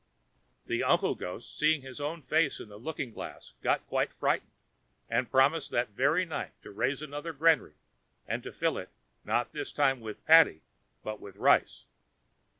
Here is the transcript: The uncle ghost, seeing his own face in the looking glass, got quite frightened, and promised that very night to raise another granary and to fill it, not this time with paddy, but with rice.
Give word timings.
The 0.65 0.81
uncle 0.83 1.13
ghost, 1.13 1.55
seeing 1.59 1.83
his 1.83 2.01
own 2.01 2.23
face 2.23 2.59
in 2.59 2.69
the 2.69 2.79
looking 2.79 3.11
glass, 3.13 3.53
got 3.61 3.85
quite 3.85 4.11
frightened, 4.11 4.49
and 5.07 5.29
promised 5.29 5.69
that 5.69 5.89
very 5.89 6.25
night 6.25 6.59
to 6.63 6.71
raise 6.71 7.03
another 7.03 7.33
granary 7.33 7.75
and 8.27 8.41
to 8.41 8.51
fill 8.51 8.79
it, 8.79 8.89
not 9.23 9.51
this 9.51 9.71
time 9.71 9.99
with 10.01 10.25
paddy, 10.25 10.63
but 11.03 11.19
with 11.21 11.35
rice. 11.35 11.85